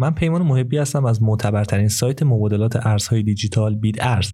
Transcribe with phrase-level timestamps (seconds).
[0.00, 4.30] من پیمان محبی هستم از معتبرترین سایت مبادلات ارزهای دیجیتال بیت ارز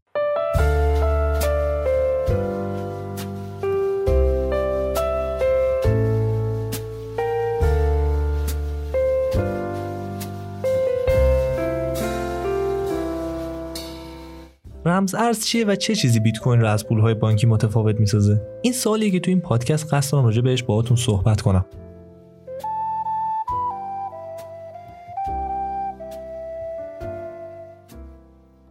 [14.85, 18.73] رمز ارز چیه و چه چیزی بیت کوین رو از پولهای بانکی متفاوت می‌سازه؟ این
[18.73, 21.65] سوالیه که تو این پادکست قصد دارم راجع بهش باهاتون صحبت کنم.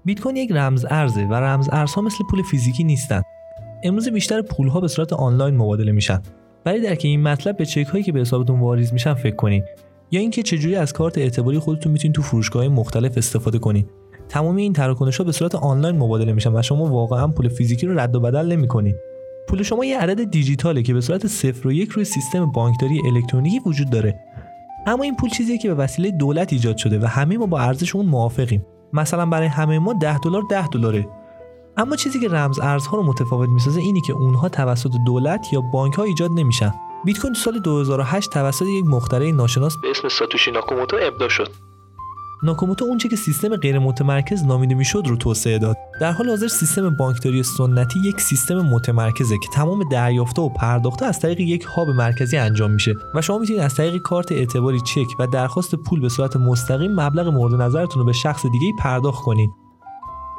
[0.06, 3.22] بیت کوین یک رمز ارزه و رمز ارزها مثل پول فیزیکی نیستن.
[3.84, 6.22] امروز بیشتر پولها به صورت آنلاین مبادله میشن.
[6.64, 9.64] برای درک این مطلب به چک هایی که به حسابتون واریز میشن فکر کنید
[10.12, 13.90] یا اینکه چجوری از کارت اعتباری خودتون می‌تونید تو فروشگاه مختلف استفاده کنید
[14.30, 18.00] تمامی این تراکنش ها به صورت آنلاین مبادله میشن و شما واقعا پول فیزیکی رو
[18.00, 18.96] رد و بدل نمی‌کنید
[19.48, 23.60] پول شما یه عدد دیجیتاله که به صورت صفر و یک روی سیستم بانکداری الکترونیکی
[23.66, 24.20] وجود داره.
[24.88, 27.96] اما این پول چیزیه که به وسیله دولت ایجاد شده و همه ما با ارزش
[27.96, 28.66] اون موافقیم.
[28.94, 31.10] مثلا برای همه ما 10 دلار 10 دلاره.
[31.78, 35.94] اما چیزی که رمز ارزها رو متفاوت می‌سازه اینی که اونها توسط دولت یا بانک
[35.94, 36.74] ها ایجاد نمیشن.
[37.06, 41.50] بیت کوین سال 2008 توسط یک مخترع ناشناس به اسم ساتوشی ناکاموتو ابدا شد.
[42.44, 45.78] ناکاموتو اونچه که سیستم غیر متمرکز نامیده می‌شد رو توسعه داد.
[46.02, 51.20] در حال حاضر سیستم بانکداری سنتی یک سیستم متمرکزه که تمام دریافته و پرداخته از
[51.20, 55.28] طریق یک هاب مرکزی انجام میشه و شما می‌تونید از طریق کارت اعتباری چک و
[55.28, 59.50] درخواست پول به صورت مستقیم مبلغ مورد نظرتون رو به شخص دیگه پرداخت کنید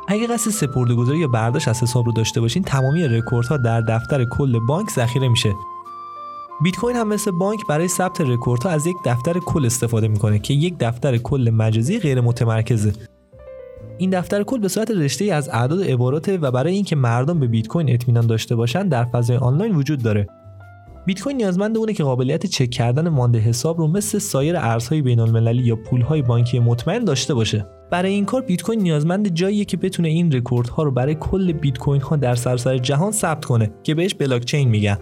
[0.08, 4.58] اگه قصد سپردهگذاری یا برداشت از حساب رو داشته باشین تمامی رکوردها در دفتر کل
[4.58, 5.54] بانک ذخیره میشه.
[6.62, 10.54] بیت کوین هم مثل بانک برای ثبت رکوردها از یک دفتر کل استفاده می‌کنه که
[10.54, 12.92] یک دفتر کل مجازی غیر متمرکزه.
[13.98, 17.66] این دفتر کل به صورت رشته از اعداد عباراته و برای اینکه مردم به بیت
[17.66, 20.26] کوین اطمینان داشته باشن در فضای آنلاین وجود داره.
[21.06, 25.20] بیت کوین نیازمند اونه که قابلیت چک کردن مانده حساب رو مثل سایر ارزهای بین
[25.20, 27.66] المللی یا پولهای بانکی مطمئن داشته باشه.
[27.90, 31.78] برای این کار بیت کوین نیازمند جاییه که بتونه این رکوردها رو برای کل بیت
[31.78, 34.98] کوین ها در سراسر جهان ثبت کنه که بهش بلاک چین میگن.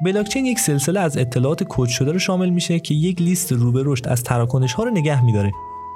[0.00, 3.82] بلاکچین یک سلسله از اطلاعات کد شده رو شامل میشه که یک لیست رو به
[3.86, 5.52] رشد از تراکنش ها رو نگه میداره.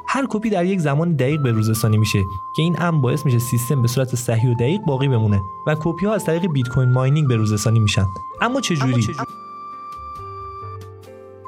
[0.09, 2.19] هر کپی در یک زمان دقیق به روزرسانی میشه
[2.57, 6.07] که این امر باعث میشه سیستم به صورت صحیح و دقیق باقی بمونه و کپی
[6.07, 8.05] ها از طریق bitcoin mining به روزرسانی میشن.
[8.41, 9.07] اما چجوری؟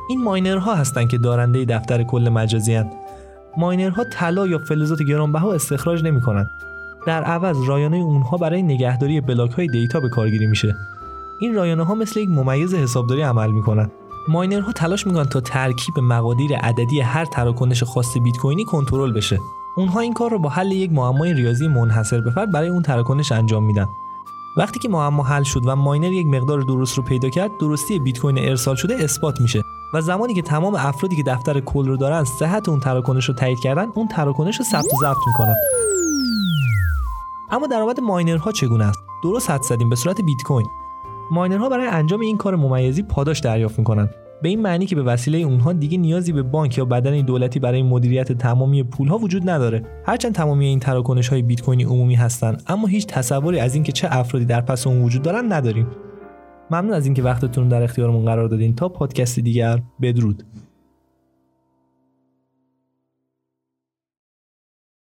[0.08, 2.90] این miner ها هستند که دارنده دفتر کل مجازی هن.
[3.56, 6.46] miner ها طلا یا فلزات گرانبها استخراج نمی‌کنن.
[7.06, 10.76] در عوض رایانه اونها برای نگهداری بلاک های data به کارگیری میشه.
[11.40, 13.90] این رایانه ها مثل یک ممیز حسابداری عمل می‌کنن.
[14.28, 19.40] ماینرها تلاش می‌کنن تا ترکیب مقادیر عددی هر تراکنش خاص بیت کوینی کنترل بشه.
[19.76, 23.32] اونها این کار رو با حل یک معمای ریاضی منحصر به فرد برای اون تراکنش
[23.32, 23.88] انجام میدن.
[24.56, 28.18] وقتی که معما حل شد و ماینر یک مقدار درست رو پیدا کرد درستی بیت
[28.18, 29.62] کوین ارسال شده اثبات میشه
[29.94, 33.60] و زمانی که تمام افرادی که دفتر کل رو دارن صحت اون تراکنش رو تایید
[33.60, 35.54] کردن اون تراکنش رو ثبت و ضبط می‌کنن.
[37.50, 40.66] اما درآمد ماینرها چگونه است؟ درست حد زدیم به صورت بیت کوین
[41.30, 44.08] ماینرها برای انجام این کار ممیزی پاداش دریافت می‌کنن.
[44.42, 47.82] به این معنی که به وسیله اونها دیگه نیازی به بانک یا بدن دولتی برای
[47.82, 49.82] مدیریت تمامی پولها وجود نداره.
[50.06, 54.08] هرچند تمامی این تراکنش های بیت کوینی عمومی هستند اما هیچ تصوری از اینکه چه
[54.10, 55.86] افرادی در پس اون وجود دارن نداریم.
[56.70, 58.74] ممنون از اینکه وقتتون در اختیارمون قرار دادین.
[58.74, 60.42] تا پادکست دیگر بدرود.